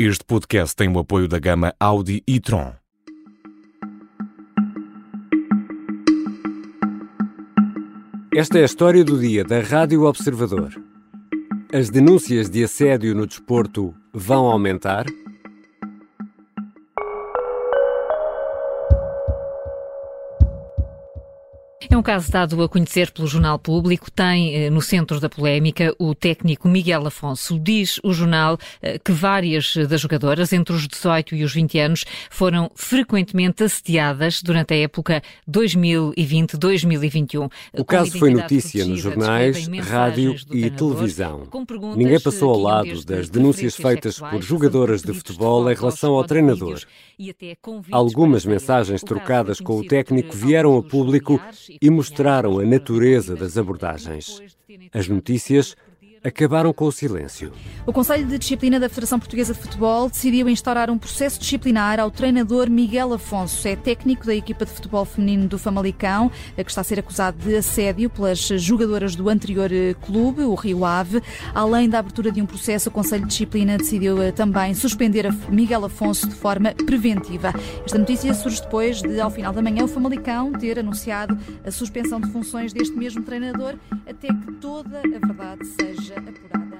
[0.00, 2.72] Este podcast tem o apoio da gama Audi e Tron.
[8.32, 10.72] Esta é a história do dia da Rádio Observador.
[11.72, 15.04] As denúncias de assédio no desporto vão aumentar?
[21.90, 24.10] É um caso dado a conhecer pelo Jornal Público.
[24.10, 27.58] Tem eh, no centro da polémica o técnico Miguel Afonso.
[27.58, 32.04] Diz o jornal eh, que várias das jogadoras, entre os 18 e os 20 anos,
[32.30, 37.50] foram frequentemente assediadas durante a época 2020-2021.
[37.72, 41.48] O caso foi notícia nos jornais, rádio e televisão.
[41.96, 46.82] Ninguém passou ao lado das denúncias feitas por jogadoras de futebol em relação ao treinador.
[47.90, 51.40] Algumas mensagens trocadas com o técnico vieram a público
[51.80, 54.42] e mostraram a natureza das abordagens.
[54.92, 55.76] As notícias
[56.22, 57.52] acabaram com o silêncio.
[57.86, 62.10] O Conselho de Disciplina da Federação Portuguesa de Futebol decidiu instaurar um processo disciplinar ao
[62.10, 63.66] treinador Miguel Afonso.
[63.66, 67.56] É técnico da equipa de futebol feminino do Famalicão, que está a ser acusado de
[67.56, 71.22] assédio pelas jogadoras do anterior eh, clube, o Rio Ave.
[71.54, 75.84] Além da abertura de um processo, o Conselho de Disciplina decidiu eh, também suspender Miguel
[75.84, 77.52] Afonso de forma preventiva.
[77.84, 82.20] Esta notícia surge depois de, ao final da manhã, o Famalicão ter anunciado a suspensão
[82.20, 83.74] de funções deste mesmo treinador
[84.06, 86.78] até que toda a verdade seja apurada.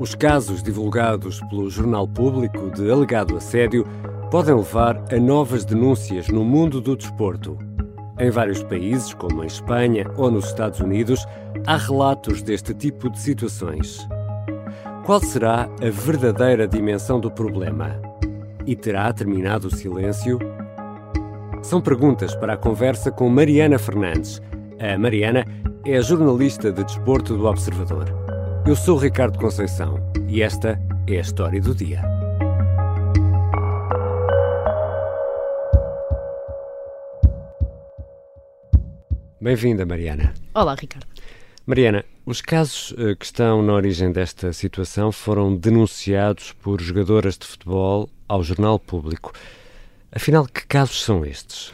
[0.00, 3.86] Os casos divulgados pelo Jornal Público de alegado assédio
[4.30, 7.58] podem levar a novas denúncias no mundo do desporto.
[8.18, 11.26] Em vários países, como em Espanha ou nos Estados Unidos,
[11.66, 14.06] há relatos deste tipo de situações.
[15.04, 18.00] Qual será a verdadeira dimensão do problema?
[18.66, 20.38] E terá terminado o silêncio?
[21.62, 24.40] São perguntas para a conversa com Mariana Fernandes.
[24.78, 25.44] A Mariana
[25.84, 28.06] é a jornalista de desporto do Observador.
[28.66, 29.98] Eu sou Ricardo Conceição
[30.28, 32.00] e esta é a história do dia.
[39.40, 40.34] Bem-vinda, Mariana.
[40.54, 41.06] Olá, Ricardo.
[41.66, 47.46] Mariana, os casos eh, que estão na origem desta situação foram denunciados por jogadoras de
[47.46, 49.32] futebol ao Jornal Público.
[50.10, 51.72] Afinal, que casos são estes?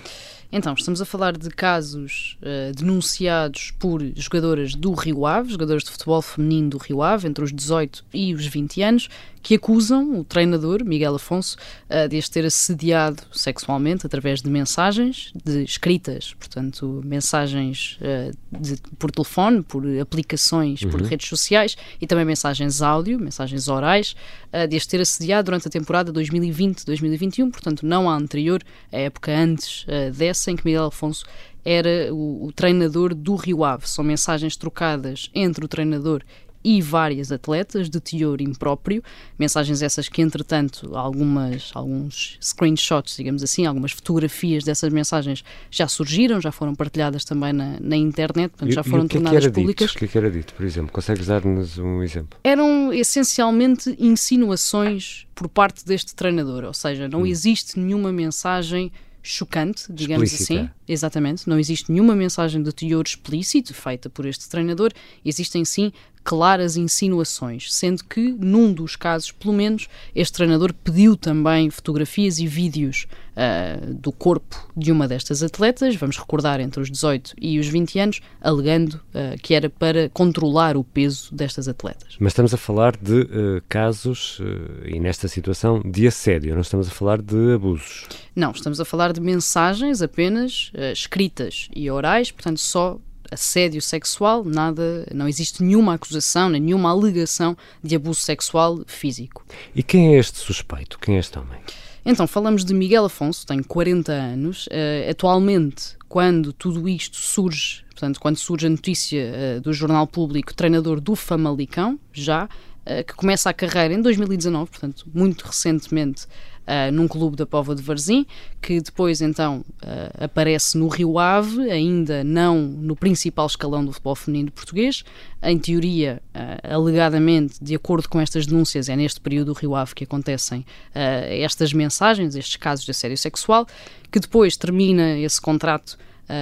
[0.50, 5.90] Então, estamos a falar de casos uh, denunciados por jogadoras do Rio Ave, jogadoras de
[5.90, 9.08] futebol feminino do Rio Ave, entre os 18 e os 20 anos,
[9.44, 11.58] que acusam o treinador, Miguel Afonso,
[11.90, 18.78] uh, de as ter assediado sexualmente através de mensagens, de escritas, portanto, mensagens uh, de,
[18.98, 20.90] por telefone, por aplicações, uhum.
[20.90, 24.16] por redes sociais e também mensagens áudio, mensagens orais,
[24.50, 29.30] uh, de as ter assediado durante a temporada 2020-2021, portanto, não a anterior, a época
[29.30, 29.84] antes
[30.14, 31.26] dessa, em que Miguel Afonso
[31.64, 33.88] era o, o, treinador do Rio Ave.
[33.88, 36.22] São mensagens trocadas entre o treinador
[36.64, 39.02] e várias atletas de teor impróprio,
[39.38, 46.40] mensagens essas que, entretanto, algumas, alguns screenshots, digamos assim, algumas fotografias dessas mensagens já surgiram,
[46.40, 49.90] já foram partilhadas também na, na internet, portanto, já foram e tornadas que públicas.
[49.90, 50.90] O que, é que era dito, por exemplo?
[50.90, 52.38] Consegues dar-nos um exemplo?
[52.42, 57.26] Eram essencialmente insinuações por parte deste treinador, ou seja, não hum.
[57.26, 58.90] existe nenhuma mensagem
[59.26, 60.60] chocante, digamos Explícita.
[60.60, 60.70] assim.
[60.86, 61.48] Exatamente.
[61.48, 64.92] Não existe nenhuma mensagem de teor explícito feita por este treinador.
[65.24, 65.90] Existem sim
[66.24, 72.46] claras insinuações, sendo que, num dos casos, pelo menos, este treinador pediu também fotografias e
[72.46, 77.68] vídeos uh, do corpo de uma destas atletas, vamos recordar entre os 18 e os
[77.68, 82.16] 20 anos, alegando uh, que era para controlar o peso destas atletas.
[82.18, 84.40] Mas estamos a falar de uh, casos,
[84.86, 88.06] e nesta situação, de assédio, não estamos a falar de abusos.
[88.34, 92.98] Não, estamos a falar de mensagens apenas escritas e orais, portanto, só
[93.34, 99.44] assédio sexual, nada, não existe nenhuma acusação, nem nenhuma alegação de abuso sexual físico.
[99.74, 100.98] E quem é este suspeito?
[100.98, 101.60] Quem é este homem?
[102.06, 104.66] Então, falamos de Miguel Afonso, tem 40 anos.
[104.66, 110.52] Uh, atualmente, quando tudo isto surge, portanto, quando surge a notícia uh, do Jornal Público,
[110.52, 116.26] treinador do Famalicão, já, uh, que começa a carreira em 2019, portanto, muito recentemente,
[116.66, 118.26] uh, num clube da Pova de Varzim,
[118.60, 124.14] que depois então uh, aparece no Rio Ave, ainda não no principal escalão do futebol
[124.14, 125.04] feminino português.
[125.42, 129.94] Em teoria, uh, alegadamente, de acordo com estas denúncias, é neste período do Rio Ave
[129.94, 130.64] que acontecem
[130.94, 133.66] estas mensagens, estes casos de assédio sexual,
[134.10, 135.98] que depois termina esse contrato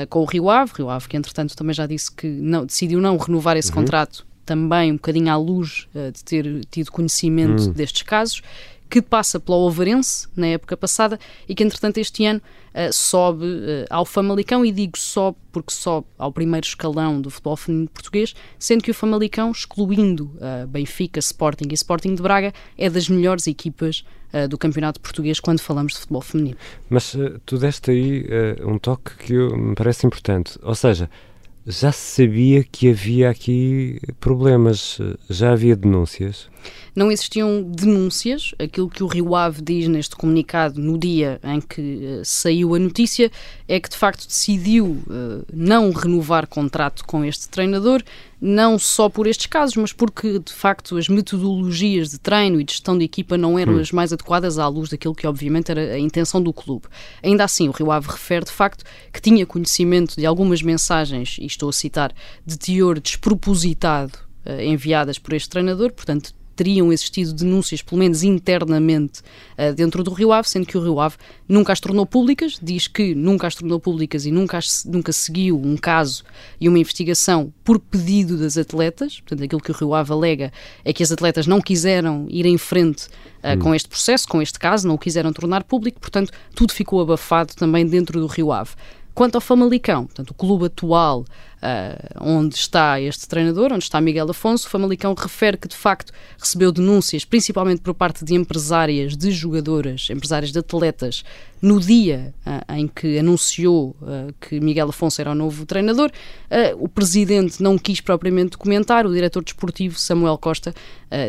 [0.09, 3.17] com o Rio Ave, Rio Ave que entretanto também já disse que não, decidiu não
[3.17, 3.77] renovar esse uhum.
[3.77, 7.73] contrato também um bocadinho à luz uh, de ter tido conhecimento uhum.
[7.73, 8.43] destes casos
[8.93, 11.19] que passa pela Ovarense na época passada
[11.49, 12.43] e que, entretanto, este ano
[12.75, 14.67] uh, sobe uh, ao Famalicão.
[14.67, 18.95] E digo sobe porque sobe ao primeiro escalão do futebol feminino português, sendo que o
[18.95, 24.05] Famalicão, excluindo uh, Benfica, Sporting e Sporting de Braga, é das melhores equipas
[24.49, 26.57] do campeonato português quando falamos de futebol feminino.
[26.89, 28.27] Mas tu deste aí
[28.65, 30.59] um toque que me parece importante.
[30.63, 31.11] Ou seja,
[31.67, 34.99] já se sabia que havia aqui problemas,
[35.31, 36.49] já havia denúncias?
[36.95, 41.81] Não existiam denúncias, aquilo que o Rio Ave diz neste comunicado no dia em que
[42.21, 43.31] uh, saiu a notícia
[43.67, 48.03] é que de facto decidiu uh, não renovar contrato com este treinador,
[48.45, 52.73] não só por estes casos, mas porque de facto as metodologias de treino e de
[52.73, 53.79] gestão de equipa não eram hum.
[53.79, 56.87] as mais adequadas à luz daquilo que obviamente era a intenção do clube.
[57.23, 61.47] Ainda assim, o Rio Ave refere de facto que tinha conhecimento de algumas mensagens, e
[61.47, 62.13] estou a citar,
[62.45, 69.21] de teor despropositado uh, enviadas por este treinador, portanto teriam existido denúncias, pelo menos internamente,
[69.59, 71.17] uh, dentro do Rio Ave, sendo que o Rio Ave
[71.49, 75.59] nunca as tornou públicas, diz que nunca as tornou públicas e nunca, as, nunca seguiu
[75.59, 76.25] um caso
[76.61, 79.21] e uma investigação por pedido das atletas.
[79.21, 80.53] Portanto, aquilo que o Rio Ave alega
[80.85, 83.59] é que as atletas não quiseram ir em frente uh, hum.
[83.59, 87.55] com este processo, com este caso, não o quiseram tornar público, portanto, tudo ficou abafado
[87.55, 88.71] também dentro do Rio Ave.
[89.15, 94.31] Quanto ao Famalicão, portanto, o clube atual uh, onde está este treinador, onde está Miguel
[94.31, 99.31] Afonso, o Famalicão refere que de facto recebeu denúncias, principalmente por parte de empresárias, de
[99.31, 101.25] jogadoras, empresárias de atletas,
[101.61, 106.11] no dia uh, em que anunciou uh, que Miguel Afonso era o novo treinador.
[106.79, 110.75] o presidente não quis propriamente comentar, o diretor desportivo Samuel Costa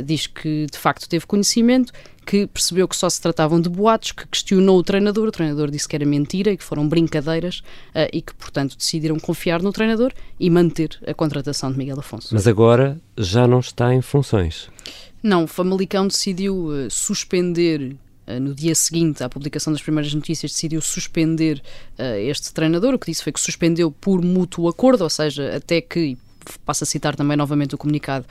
[0.05, 1.91] diz que de facto teve conhecimento
[2.23, 5.87] que percebeu que só se tratavam de boatos, que questionou o treinador, o treinador disse
[5.87, 7.59] que era mentira e que foram brincadeiras
[7.89, 12.29] uh, e que, portanto, decidiram confiar no treinador e manter a contratação de Miguel Afonso.
[12.33, 14.69] Mas agora já não está em funções.
[15.21, 17.95] Não, o Famalicão decidiu uh, suspender
[18.27, 21.61] uh, no dia seguinte à publicação das primeiras notícias, decidiu suspender
[21.97, 22.93] uh, este treinador.
[22.93, 26.17] O que disse foi que suspendeu por mútuo acordo, ou seja, até que,
[26.65, 28.25] passo a citar também novamente o comunicado,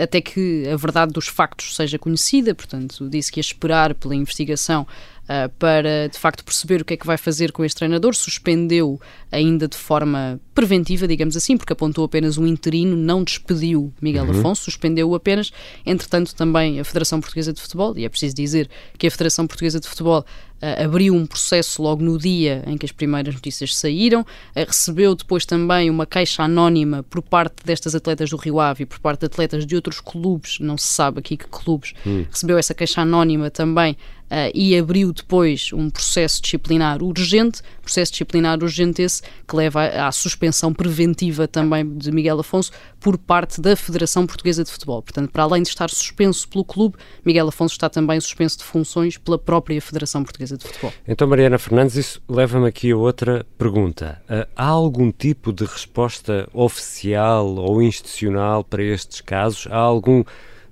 [0.00, 4.86] até que a verdade dos factos seja conhecida, portanto, disse que ia esperar pela investigação
[5.30, 8.14] uh, para de facto perceber o que é que vai fazer com este treinador.
[8.14, 9.00] Suspendeu
[9.30, 14.38] ainda de forma preventiva, digamos assim, porque apontou apenas um interino, não despediu Miguel uhum.
[14.38, 15.52] Afonso, suspendeu-o apenas.
[15.86, 18.68] Entretanto, também a Federação Portuguesa de Futebol, e é preciso dizer
[18.98, 22.84] que a Federação Portuguesa de Futebol uh, abriu um processo logo no dia em que
[22.84, 24.26] as primeiras notícias saíram, uh,
[24.66, 28.98] recebeu depois também uma queixa anónima por parte destas atletas do Rio Ave e por
[28.98, 32.26] parte de atletas de outros clubes, não se sabe aqui que clubes, uhum.
[32.30, 33.96] recebeu essa queixa anónima também
[34.30, 40.12] Uh, e abriu depois um processo disciplinar urgente, processo disciplinar urgente esse que leva à
[40.12, 45.02] suspensão preventiva também de Miguel Afonso por parte da Federação Portuguesa de Futebol.
[45.02, 49.18] Portanto, para além de estar suspenso pelo clube, Miguel Afonso está também suspenso de funções
[49.18, 50.92] pela própria Federação Portuguesa de Futebol.
[51.08, 54.22] Então, Mariana Fernandes, isso leva-me aqui a outra pergunta.
[54.30, 59.66] Uh, há algum tipo de resposta oficial ou institucional para estes casos?
[59.68, 60.22] Há algum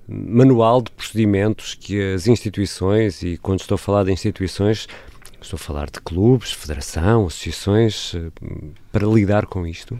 [0.09, 4.87] manual de procedimentos que as instituições, e quando estou a falar de instituições,
[5.41, 8.29] estou a falar de clubes, federação, associações, eh,
[8.91, 9.99] para lidar com isto?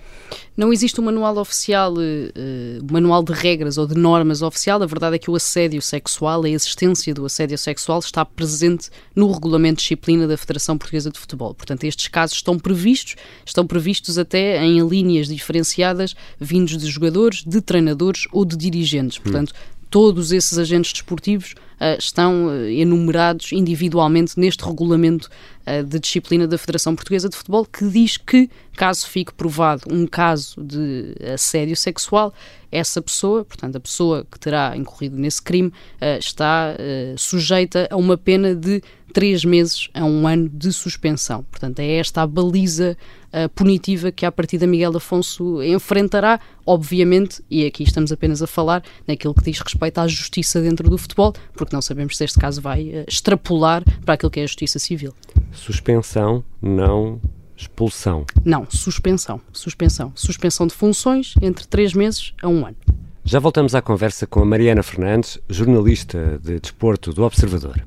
[0.58, 4.82] Não existe um manual oficial, uh, manual de regras ou de normas oficial.
[4.82, 9.32] A verdade é que o assédio sexual, a existência do assédio sexual, está presente no
[9.32, 11.54] regulamento de disciplina da Federação Portuguesa de Futebol.
[11.54, 13.16] Portanto, estes casos estão previstos,
[13.46, 19.18] estão previstos até em linhas diferenciadas, vindos de jogadores, de treinadores ou de dirigentes.
[19.18, 25.30] Portanto, hum todos esses agentes desportivos uh, estão uh, enumerados individualmente neste regulamento
[25.66, 30.06] uh, de disciplina da Federação Portuguesa de Futebol, que diz que, caso fique provado um
[30.06, 32.34] caso de assédio sexual,
[32.72, 35.74] essa pessoa, portanto, a pessoa que terá incorrido nesse crime,
[36.20, 36.76] está
[37.18, 38.80] sujeita a uma pena de
[39.12, 41.44] três meses a um ano de suspensão.
[41.50, 42.96] Portanto, é esta a baliza
[43.34, 48.48] uh, punitiva que a partir da Miguel Afonso enfrentará, obviamente, e aqui estamos apenas a
[48.48, 52.40] falar naquilo que diz respeito à justiça dentro do futebol, porque não sabemos se este
[52.40, 55.14] caso vai uh, extrapolar para aquilo que é a justiça civil.
[55.52, 57.20] Suspensão, não
[57.56, 58.26] expulsão.
[58.46, 59.42] Não, suspensão.
[59.52, 60.12] Suspensão.
[60.16, 62.78] Suspensão de funções entre três meses a um ano.
[63.24, 67.86] Já voltamos à conversa com a Mariana Fernandes, jornalista de desporto do Observador.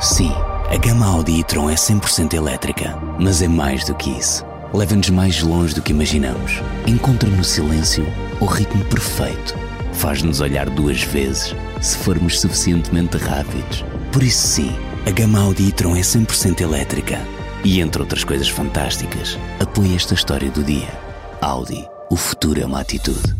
[0.00, 0.32] Sim,
[0.76, 4.44] a gama Audi e-tron é 100% elétrica, mas é mais do que isso.
[4.74, 6.60] Leva-nos mais longe do que imaginamos.
[6.86, 8.06] Encontra no silêncio
[8.42, 9.56] o ritmo perfeito.
[9.94, 13.86] Faz-nos olhar duas vezes se formos suficientemente rápidos.
[14.12, 14.70] Por isso, sim,
[15.06, 17.18] a gama Audi e-tron é 100% elétrica.
[17.64, 20.92] E entre outras coisas fantásticas, apoia esta história do dia.
[21.40, 23.34] Audi, o futuro é uma atitude.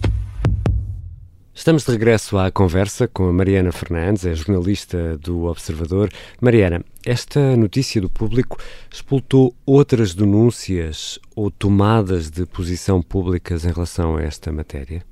[1.56, 6.10] Estamos de regresso à conversa com a Mariana Fernandes, é jornalista do Observador.
[6.38, 8.58] Mariana, esta notícia do público
[8.92, 15.02] expultou outras denúncias ou tomadas de posição públicas em relação a esta matéria?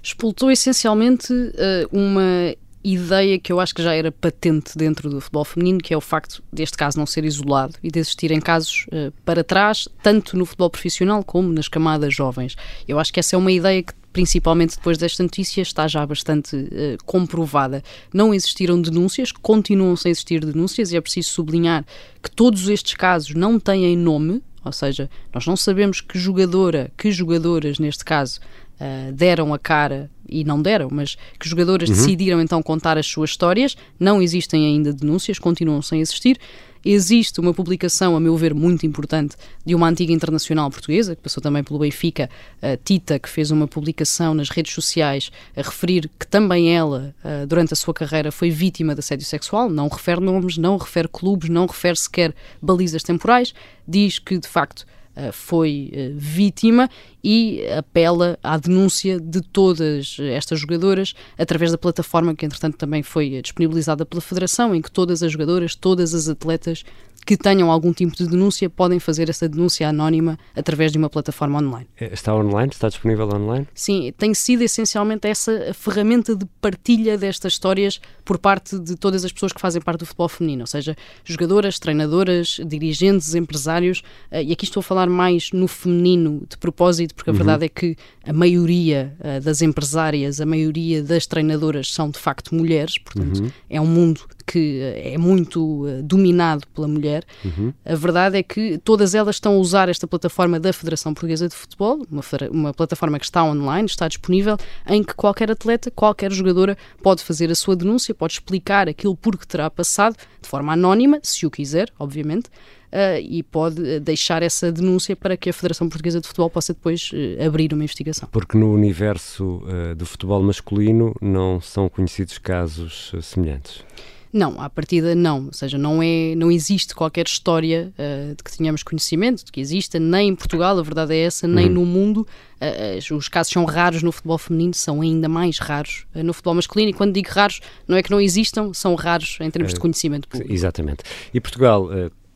[0.00, 5.44] Expultou essencialmente uh, uma ideia que eu acho que já era patente dentro do futebol
[5.44, 9.12] feminino, que é o facto deste caso não ser isolado e de existirem casos uh,
[9.24, 12.56] para trás, tanto no futebol profissional como nas camadas jovens.
[12.86, 16.56] Eu acho que essa é uma ideia que principalmente depois desta notícia, está já bastante
[16.56, 17.84] uh, comprovada.
[18.12, 21.84] Não existiram denúncias, continuam sem existir denúncias, e é preciso sublinhar
[22.22, 27.12] que todos estes casos não têm nome, ou seja, nós não sabemos que jogadora, que
[27.12, 28.40] jogadoras neste caso,
[28.80, 31.94] uh, deram a cara e não deram, mas que jogadoras uhum.
[31.94, 33.76] decidiram então contar as suas histórias.
[33.98, 36.38] Não existem ainda denúncias, continuam sem existir.
[36.84, 41.42] Existe uma publicação, a meu ver, muito importante de uma antiga internacional portuguesa, que passou
[41.42, 42.30] também pelo Benfica,
[42.62, 47.46] a Tita, que fez uma publicação nas redes sociais a referir que também ela, uh,
[47.46, 49.68] durante a sua carreira, foi vítima de assédio sexual.
[49.68, 53.52] Não refere nomes, não refere clubes, não refere sequer balizas temporais.
[53.86, 54.86] Diz que, de facto,
[55.18, 56.88] eh, foi eh, vítima
[57.22, 63.40] e apela à denúncia de todas estas jogadoras através da plataforma que, entretanto, também foi
[63.42, 66.84] disponibilizada pela Federação, em que todas as jogadoras, todas as atletas
[67.28, 71.58] que tenham algum tipo de denúncia podem fazer essa denúncia anónima através de uma plataforma
[71.58, 71.86] online.
[72.00, 72.70] É, está online?
[72.72, 73.68] Está disponível online?
[73.74, 79.32] Sim, tem sido essencialmente essa ferramenta de partilha destas histórias por parte de todas as
[79.32, 84.52] pessoas que fazem parte do futebol feminino, ou seja, jogadoras, treinadoras, dirigentes, empresários, eh, e
[84.52, 87.38] aqui estou a falar mais no feminino de propósito, porque a uhum.
[87.38, 92.54] verdade é que a maioria eh, das empresárias, a maioria das treinadoras são de facto
[92.54, 93.50] mulheres, portanto uhum.
[93.68, 97.72] é um mundo que é muito uh, dominado pela mulher, uhum.
[97.84, 101.54] a verdade é que todas elas estão a usar esta plataforma da Federação Portuguesa de
[101.54, 106.76] Futebol, uma, uma plataforma que está online, está disponível, em que qualquer atleta, qualquer jogadora
[107.02, 111.20] pode fazer a sua denúncia, pode explicar aquilo por que terá passado, de forma anónima,
[111.22, 112.48] se o quiser, obviamente,
[112.88, 117.10] Uh, e pode deixar essa denúncia para que a Federação Portuguesa de Futebol possa depois
[117.12, 118.26] uh, abrir uma investigação.
[118.32, 123.84] Porque no universo uh, do futebol masculino não são conhecidos casos semelhantes.
[124.32, 128.56] Não, à partida não, ou seja, não, é, não existe qualquer história uh, de que
[128.56, 131.72] tenhamos conhecimento, de que exista, nem em Portugal, a verdade é essa, nem uhum.
[131.72, 132.26] no mundo.
[132.60, 136.54] Uh, os casos são raros no futebol feminino, são ainda mais raros uh, no futebol
[136.54, 139.80] masculino, e quando digo raros, não é que não existam, são raros em termos de
[139.80, 140.52] conhecimento público.
[140.52, 141.04] Exatamente.
[141.32, 141.88] E Portugal,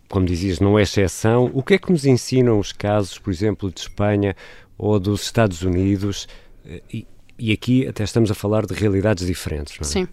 [0.08, 1.50] como dizias, não é exceção.
[1.52, 4.34] O que é que nos ensinam os casos, por exemplo, de Espanha
[4.78, 6.26] ou dos Estados Unidos?
[6.92, 7.06] E,
[7.38, 9.90] e aqui até estamos a falar de realidades diferentes, não é?
[9.90, 10.08] Sim.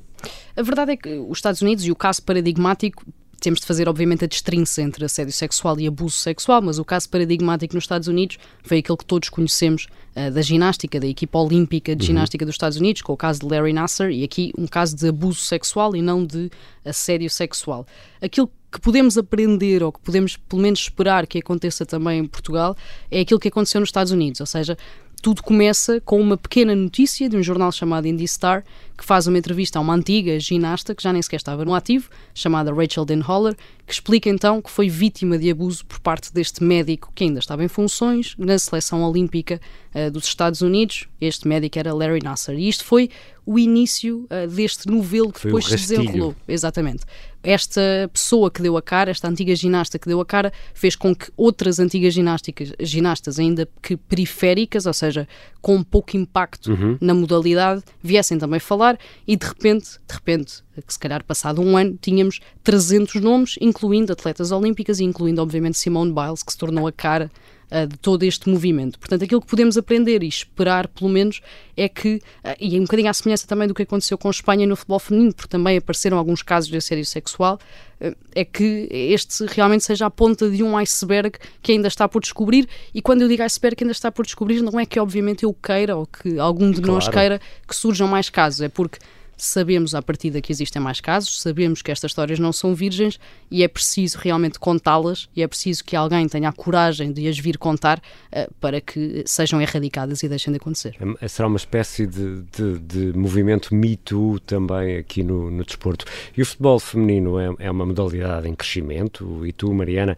[0.55, 3.05] A verdade é que os Estados Unidos e o caso paradigmático
[3.39, 7.09] temos de fazer, obviamente, a distinção entre assédio sexual e abuso sexual, mas o caso
[7.09, 11.95] paradigmático nos Estados Unidos foi aquele que todos conhecemos uh, da ginástica, da equipa olímpica
[11.95, 12.07] de uhum.
[12.07, 15.07] ginástica dos Estados Unidos, com o caso de Larry Nasser, e aqui um caso de
[15.07, 16.51] abuso sexual e não de
[16.83, 17.87] assédio sexual.
[18.21, 22.75] Aquilo que podemos aprender ou que podemos, pelo menos, esperar que aconteça também em Portugal
[23.09, 24.77] é aquilo que aconteceu nos Estados Unidos, ou seja,
[25.21, 28.63] tudo começa com uma pequena notícia de um jornal chamado Indie Star,
[28.97, 32.09] que faz uma entrevista a uma antiga ginasta que já nem sequer estava no ativo,
[32.33, 37.11] chamada Rachel Denholler, que explica então que foi vítima de abuso por parte deste médico
[37.15, 39.59] que ainda estava em funções na seleção olímpica
[39.93, 41.07] uh, dos Estados Unidos.
[41.19, 42.57] Este médico era Larry Nasser.
[42.57, 43.09] E isto foi
[43.45, 46.35] o início uh, deste novelo que foi depois se desenrolou.
[46.47, 47.03] Exatamente.
[47.41, 51.15] Esta pessoa que deu a cara, esta antiga ginasta que deu a cara, fez com
[51.15, 55.27] que outras antigas ginásticas, ginastas, ainda que periféricas, ou seja,
[55.61, 56.97] com pouco impacto uhum.
[56.99, 61.77] na modalidade, viessem também falar e de repente, de repente, que se calhar passado um
[61.77, 66.87] ano, tínhamos 300 nomes, incluindo atletas olímpicas e incluindo, obviamente, Simone Biles, que se tornou
[66.87, 67.31] a cara
[67.71, 68.99] uh, de todo este movimento.
[68.99, 71.41] Portanto, aquilo que podemos aprender e esperar, pelo menos,
[71.75, 74.31] é que, uh, e é um bocadinho à semelhança também do que aconteceu com a
[74.31, 77.59] Espanha no futebol feminino, porque também apareceram alguns casos de assédio sexual,
[78.01, 82.21] uh, é que este realmente seja a ponta de um iceberg que ainda está por
[82.21, 82.67] descobrir.
[82.93, 85.53] E quando eu digo iceberg que ainda está por descobrir, não é que, obviamente, eu
[85.53, 86.93] queira ou que algum de claro.
[86.93, 88.99] nós queira que surjam mais casos, é porque
[89.43, 93.19] sabemos à partida que existem mais casos, sabemos que estas histórias não são virgens
[93.49, 97.37] e é preciso realmente contá-las e é preciso que alguém tenha a coragem de as
[97.37, 100.95] vir contar uh, para que sejam erradicadas e deixem de acontecer.
[101.21, 106.05] É, será uma espécie de, de, de movimento Me Too também aqui no, no desporto.
[106.35, 110.17] E o futebol feminino é, é uma modalidade em crescimento e tu, Mariana,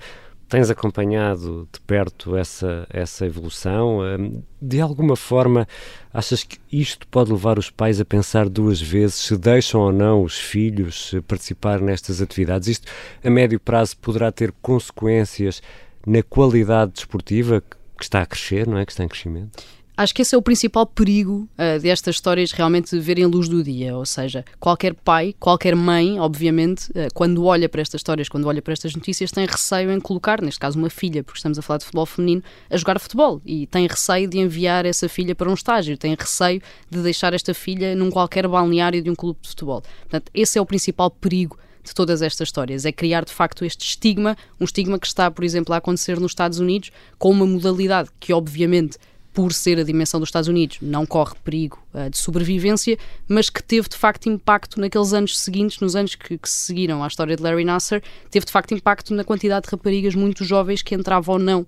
[0.52, 4.02] Tens acompanhado de perto essa, essa evolução?
[4.02, 5.66] Hum, de alguma forma,
[6.14, 10.22] achas que isto pode levar os pais a pensar duas vezes se deixam ou não
[10.22, 12.68] os filhos participar nestas atividades?
[12.68, 12.92] Isto,
[13.24, 15.64] a médio prazo, poderá ter consequências
[16.06, 17.64] na qualidade desportiva
[17.98, 18.86] que está a crescer, não é?
[18.86, 19.64] Que está em crescimento?
[19.96, 23.96] Acho que esse é o principal perigo uh, destas histórias realmente verem luz do dia.
[23.96, 28.62] Ou seja, qualquer pai, qualquer mãe, obviamente, uh, quando olha para estas histórias, quando olha
[28.62, 31.80] para estas notícias, tem receio em colocar, neste caso, uma filha, porque estamos a falar
[31.80, 33.42] de futebol feminino, a jogar futebol.
[33.46, 37.54] E tem receio de enviar essa filha para um estágio, tem receio de deixar esta
[37.54, 39.84] filha num qualquer balneário de um clube de futebol.
[40.02, 42.86] Portanto, esse é o principal perigo de todas estas histórias.
[42.86, 46.32] É criar, de facto, este estigma, um estigma que está, por exemplo, a acontecer nos
[46.32, 48.98] Estados Unidos, com uma modalidade que, obviamente,
[49.34, 52.98] por ser a dimensão dos Estados Unidos, não corre perigo uh, de sobrevivência,
[53.28, 57.08] mas que teve de facto impacto naqueles anos seguintes, nos anos que, que seguiram à
[57.08, 60.94] história de Larry Nasser, teve de facto impacto na quantidade de raparigas muito jovens que
[60.96, 61.68] entravam ou não uh,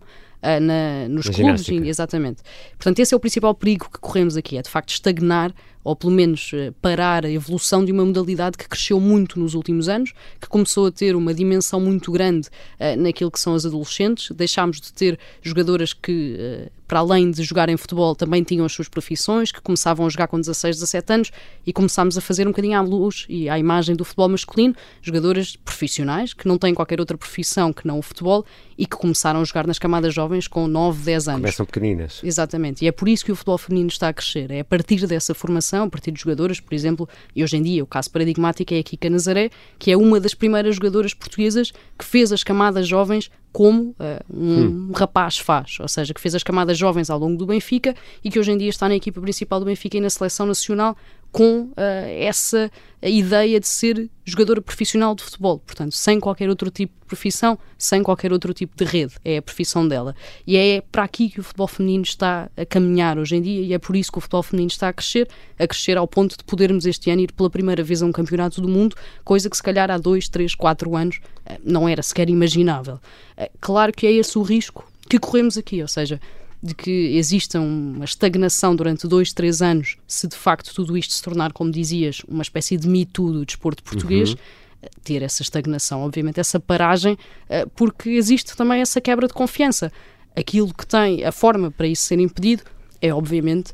[0.61, 1.63] na, nos na clubes.
[1.63, 1.87] Ginástica.
[1.87, 2.41] Exatamente.
[2.77, 6.13] Portanto, esse é o principal perigo que corremos aqui, é de facto estagnar ou pelo
[6.13, 10.47] menos eh, parar a evolução de uma modalidade que cresceu muito nos últimos anos, que
[10.47, 12.47] começou a ter uma dimensão muito grande
[12.79, 14.31] uh, naquilo que são as adolescentes.
[14.31, 18.87] Deixámos de ter jogadoras que, uh, para além de jogarem futebol, também tinham as suas
[18.87, 21.31] profissões, que começavam a jogar com 16, 17 anos
[21.65, 25.55] e começámos a fazer um bocadinho à luz e à imagem do futebol masculino, jogadoras
[25.55, 28.45] profissionais que não têm qualquer outra profissão que não o futebol
[28.77, 31.41] e que começaram a jogar nas camadas jovens com 9, 10 anos.
[31.41, 32.21] Começam pequeninas.
[32.23, 32.83] Exatamente.
[32.83, 34.51] E é por isso que o futebol feminino está a crescer.
[34.51, 37.83] É a partir dessa formação, a partir de jogadoras, por exemplo, e hoje em dia
[37.83, 39.49] o caso paradigmático é a Kika Nazaré,
[39.79, 43.95] que é uma das primeiras jogadoras portuguesas que fez as camadas jovens como uh,
[44.31, 44.91] um hum.
[44.95, 48.39] rapaz faz, ou seja, que fez as camadas jovens ao longo do Benfica e que
[48.39, 50.97] hoje em dia está na equipa principal do Benfica e na seleção nacional
[51.33, 51.73] com uh,
[52.19, 52.71] essa
[53.01, 58.03] ideia de ser jogadora profissional de futebol, portanto, sem qualquer outro tipo de profissão, sem
[58.03, 60.15] qualquer outro tipo de rede, é a profissão dela.
[60.45, 63.73] E é para aqui que o futebol feminino está a caminhar hoje em dia e
[63.73, 66.43] é por isso que o futebol feminino está a crescer, a crescer ao ponto de
[66.43, 69.63] podermos este ano ir pela primeira vez a um campeonato do mundo, coisa que se
[69.63, 72.99] calhar há dois, três, quatro anos uh, não era sequer imaginável.
[73.35, 76.21] Uh, claro que é esse o risco que corremos aqui, ou seja,
[76.63, 81.21] de que exista uma estagnação durante dois, três anos, se de facto tudo isto se
[81.21, 84.37] tornar, como dizias, uma espécie de mito do desporto português, uhum.
[84.81, 87.17] Eh, ter essa estagnação, obviamente, essa paragem,
[87.49, 89.91] eh, porque existe também essa quebra de confiança.
[90.35, 92.63] Aquilo que tem, a forma para isso ser impedido
[93.01, 93.73] é, obviamente,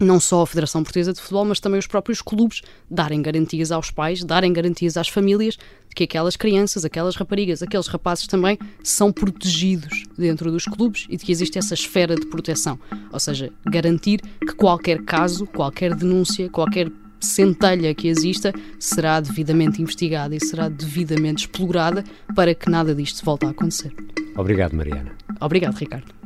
[0.00, 3.90] não só a Federação Portuguesa de Futebol, mas também os próprios clubes darem garantias aos
[3.90, 5.56] pais, darem garantias às famílias
[5.88, 11.16] de que aquelas crianças, aquelas raparigas, aqueles rapazes também são protegidos dentro dos clubes e
[11.16, 12.78] de que existe essa esfera de proteção.
[13.12, 20.34] Ou seja, garantir que qualquer caso, qualquer denúncia, qualquer centelha que exista será devidamente investigada
[20.34, 22.02] e será devidamente explorada
[22.34, 23.94] para que nada disto volte a acontecer.
[24.36, 25.12] Obrigado, Mariana.
[25.40, 26.21] Obrigado, Ricardo.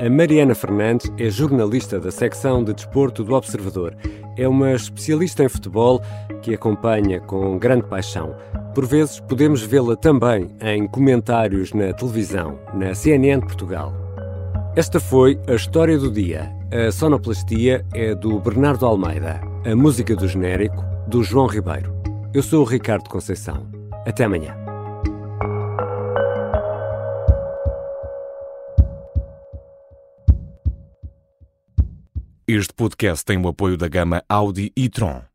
[0.00, 3.94] A Mariana Fernandes é jornalista da secção de desporto do Observador.
[4.34, 6.00] É uma especialista em futebol
[6.40, 8.34] que acompanha com grande paixão.
[8.74, 13.92] Por vezes podemos vê-la também em comentários na televisão, na CNN Portugal.
[14.74, 16.50] Esta foi a história do dia.
[16.72, 19.38] A sonoplastia é do Bernardo Almeida.
[19.70, 21.94] A música do genérico, do João Ribeiro.
[22.32, 23.66] Eu sou o Ricardo Conceição.
[24.06, 24.69] Até amanhã.
[32.52, 35.29] Este podcast tem o apoio da gama Audi e Tron.